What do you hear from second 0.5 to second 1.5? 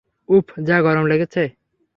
যা গরম লাগছে!